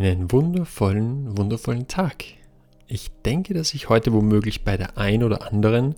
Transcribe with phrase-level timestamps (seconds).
[0.00, 2.24] Einen wundervollen, wundervollen Tag.
[2.86, 5.94] Ich denke, dass ich heute womöglich bei der ein oder anderen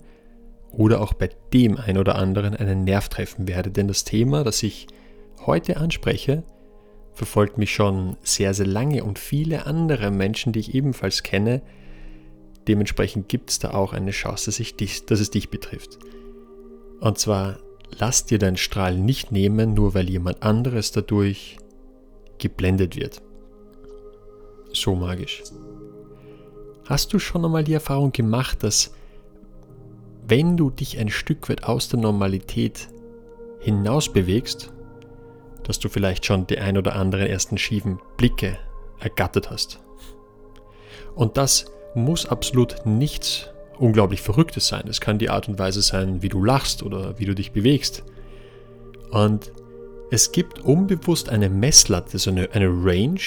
[0.73, 4.61] oder auch bei dem ein oder anderen einen Nerv treffen werde, denn das Thema, das
[4.61, 4.87] ich
[5.45, 6.43] heute anspreche,
[7.13, 11.61] verfolgt mich schon sehr, sehr lange und viele andere Menschen, die ich ebenfalls kenne.
[12.67, 15.97] Dementsprechend gibt es da auch eine Chance, dass, ich dich, dass es dich betrifft.
[16.99, 17.57] Und zwar,
[17.97, 21.55] lass dir deinen Strahl nicht nehmen, nur weil jemand anderes dadurch
[22.37, 23.21] geblendet wird.
[24.73, 25.43] So magisch.
[26.85, 28.93] Hast du schon einmal die Erfahrung gemacht, dass
[30.27, 32.89] wenn du dich ein Stück weit aus der Normalität
[33.59, 34.73] hinaus bewegst,
[35.63, 38.57] dass du vielleicht schon die ein oder anderen ersten schiefen Blicke
[38.99, 39.79] ergattert hast.
[41.15, 44.87] Und das muss absolut nichts unglaublich Verrücktes sein.
[44.87, 48.03] Es kann die Art und Weise sein, wie du lachst oder wie du dich bewegst.
[49.11, 49.51] Und
[50.09, 53.19] es gibt unbewusst eine Messlatte, so eine, eine Range,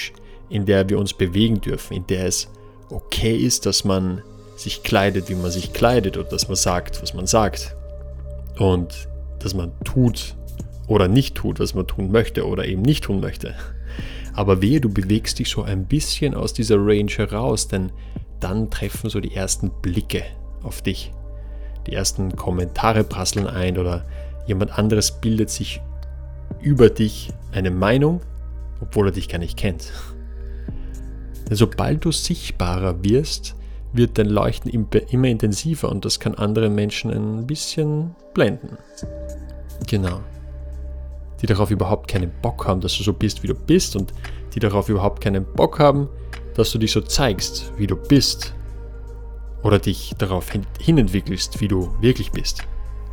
[0.49, 2.49] in der wir uns bewegen dürfen, in der es
[2.89, 4.21] okay ist, dass man
[4.55, 7.75] sich kleidet, wie man sich kleidet oder dass man sagt, was man sagt.
[8.57, 9.07] Und
[9.39, 10.35] dass man tut
[10.87, 13.53] oder nicht tut, was man tun möchte oder eben nicht tun möchte.
[14.33, 17.91] Aber wehe, du bewegst dich so ein bisschen aus dieser Range heraus, denn
[18.39, 20.23] dann treffen so die ersten Blicke
[20.63, 21.11] auf dich.
[21.87, 24.05] Die ersten Kommentare prasseln ein oder
[24.45, 25.81] jemand anderes bildet sich
[26.61, 28.21] über dich eine Meinung,
[28.81, 29.91] obwohl er dich gar nicht kennt.
[31.49, 33.55] Denn sobald du sichtbarer wirst,
[33.93, 34.69] wird dein Leuchten
[35.09, 38.77] immer intensiver und das kann andere Menschen ein bisschen blenden.
[39.87, 40.19] Genau.
[41.41, 44.13] Die darauf überhaupt keinen Bock haben, dass du so bist, wie du bist und
[44.53, 46.09] die darauf überhaupt keinen Bock haben,
[46.55, 48.53] dass du dich so zeigst, wie du bist.
[49.63, 52.63] Oder dich darauf hinentwickelst, wie du wirklich bist.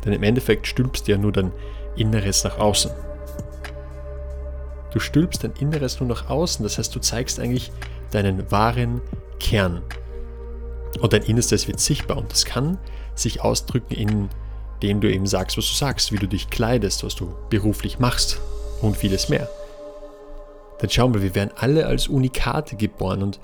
[0.03, 1.51] Denn im Endeffekt stülpst du ja nur dein
[1.95, 2.91] Inneres nach außen.
[4.91, 7.71] Du stülpst dein Inneres nur nach außen, das heißt, du zeigst eigentlich
[8.15, 9.01] deinen wahren
[9.39, 9.81] Kern.
[10.99, 12.77] Und dein Innerstes wird sichtbar und das kann
[13.15, 14.29] sich ausdrücken,
[14.79, 18.39] indem du eben sagst, was du sagst, wie du dich kleidest, was du beruflich machst
[18.81, 19.49] und vieles mehr.
[20.79, 23.39] Dann schauen wir, wir werden alle als Unikate geboren und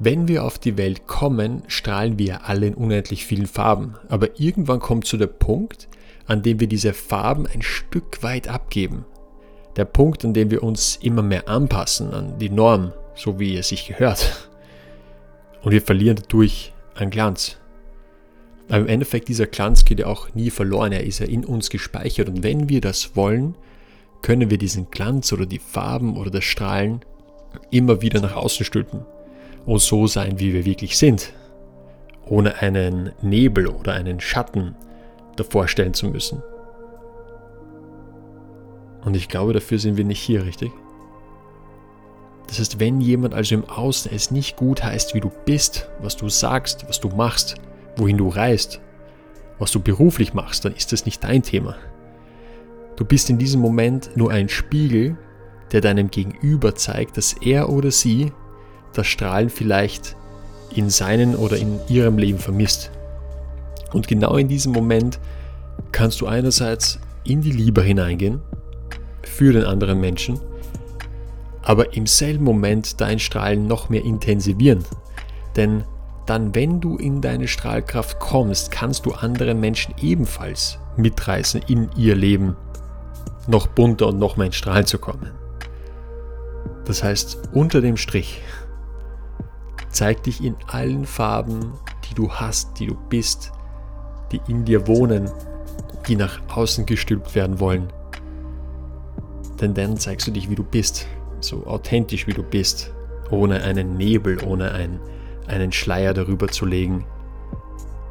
[0.00, 3.96] wenn wir auf die Welt kommen, strahlen wir alle in unendlich vielen Farben.
[4.08, 5.88] Aber irgendwann kommt zu der Punkt,
[6.26, 9.04] an dem wir diese Farben ein Stück weit abgeben.
[9.76, 13.68] Der Punkt, an dem wir uns immer mehr anpassen an die Norm, so wie es
[13.68, 14.48] sich gehört.
[15.62, 17.56] Und wir verlieren dadurch an Glanz.
[18.68, 21.68] Aber im Endeffekt, dieser Glanz geht ja auch nie verloren, er ist ja in uns
[21.68, 22.28] gespeichert.
[22.28, 23.56] Und wenn wir das wollen,
[24.22, 27.00] können wir diesen Glanz oder die Farben oder das Strahlen
[27.70, 29.04] immer wieder nach außen stülpen
[29.66, 31.32] und so sein, wie wir wirklich sind,
[32.26, 34.76] ohne einen Nebel oder einen Schatten
[35.36, 36.42] davor stellen zu müssen.
[39.04, 40.72] Und ich glaube, dafür sind wir nicht hier, richtig?
[42.48, 46.16] Das heißt, wenn jemand also im Außen es nicht gut heißt, wie du bist, was
[46.16, 47.56] du sagst, was du machst,
[47.96, 48.80] wohin du reist,
[49.58, 51.76] was du beruflich machst, dann ist das nicht dein Thema.
[52.96, 55.16] Du bist in diesem Moment nur ein Spiegel,
[55.72, 58.32] der deinem Gegenüber zeigt, dass er oder sie
[58.94, 60.16] das Strahlen vielleicht
[60.74, 62.90] in seinen oder in ihrem Leben vermisst.
[63.92, 65.18] Und genau in diesem Moment
[65.92, 68.40] kannst du einerseits in die Liebe hineingehen
[69.22, 70.40] für den anderen Menschen
[71.68, 74.86] aber im selben Moment dein Strahlen noch mehr intensivieren.
[75.54, 75.84] Denn
[76.24, 82.16] dann, wenn du in deine Strahlkraft kommst, kannst du andere Menschen ebenfalls mitreißen in ihr
[82.16, 82.56] Leben,
[83.46, 85.30] noch bunter und noch mehr in Strahlen zu kommen.
[86.86, 88.40] Das heißt, unter dem Strich,
[89.90, 91.74] zeig dich in allen Farben,
[92.08, 93.52] die du hast, die du bist,
[94.32, 95.30] die in dir wohnen,
[96.06, 97.92] die nach außen gestülpt werden wollen.
[99.60, 101.06] Denn dann zeigst du dich, wie du bist
[101.44, 102.92] so authentisch wie du bist,
[103.30, 105.00] ohne einen Nebel, ohne ein,
[105.46, 107.06] einen Schleier darüber zu legen.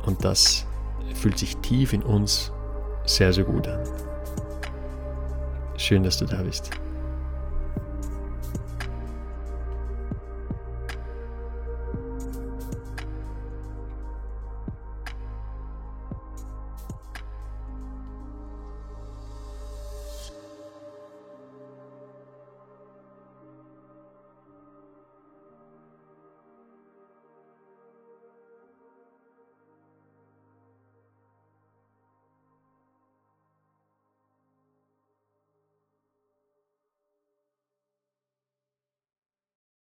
[0.06, 0.66] Und das
[1.14, 2.52] fühlt sich tief in uns
[3.06, 3.80] sehr, sehr gut an.
[5.78, 6.72] Schön, dass du da bist.